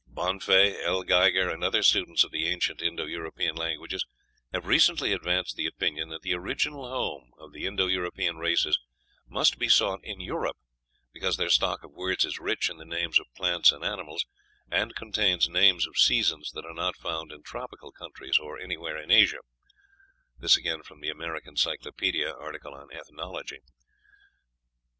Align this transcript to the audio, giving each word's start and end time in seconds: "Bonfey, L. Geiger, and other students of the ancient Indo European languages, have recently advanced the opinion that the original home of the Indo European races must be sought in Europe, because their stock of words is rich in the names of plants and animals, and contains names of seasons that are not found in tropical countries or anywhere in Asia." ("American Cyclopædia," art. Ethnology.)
"Bonfey, 0.09 0.81
L. 0.83 1.03
Geiger, 1.03 1.47
and 1.47 1.63
other 1.63 1.83
students 1.83 2.23
of 2.23 2.31
the 2.31 2.47
ancient 2.47 2.81
Indo 2.81 3.05
European 3.05 3.55
languages, 3.55 4.03
have 4.51 4.65
recently 4.65 5.13
advanced 5.13 5.55
the 5.55 5.67
opinion 5.67 6.09
that 6.09 6.23
the 6.23 6.33
original 6.33 6.89
home 6.89 7.29
of 7.37 7.51
the 7.53 7.67
Indo 7.67 7.85
European 7.85 8.37
races 8.37 8.79
must 9.27 9.59
be 9.59 9.69
sought 9.69 10.03
in 10.03 10.19
Europe, 10.19 10.57
because 11.13 11.37
their 11.37 11.51
stock 11.51 11.83
of 11.83 11.91
words 11.91 12.25
is 12.25 12.39
rich 12.39 12.67
in 12.67 12.77
the 12.79 12.83
names 12.83 13.19
of 13.19 13.27
plants 13.35 13.71
and 13.71 13.85
animals, 13.85 14.25
and 14.71 14.95
contains 14.95 15.47
names 15.47 15.85
of 15.85 15.99
seasons 15.99 16.49
that 16.53 16.65
are 16.65 16.73
not 16.73 16.97
found 16.97 17.31
in 17.31 17.43
tropical 17.43 17.91
countries 17.91 18.39
or 18.39 18.57
anywhere 18.57 18.97
in 18.97 19.11
Asia." 19.11 19.41
("American 21.11 21.53
Cyclopædia," 21.55 22.33
art. 22.39 22.55
Ethnology.) 22.91 23.59